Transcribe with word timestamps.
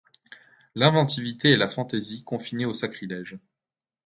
L'inventivité 0.73 1.51
et 1.51 1.55
la 1.55 1.69
fantaisie 1.69 2.23
confinaient 2.23 2.65
au 2.65 2.73
sacrilège. 2.73 3.37